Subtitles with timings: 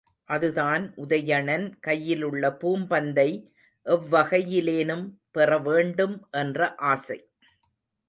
[0.29, 3.27] அதுதான் உதயணன் கையிலுள்ள பூம்பந்தை
[3.85, 6.73] எவ்வகையிலேனும் பெற வேண்டும் என்ற
[6.75, 7.19] ஆசை.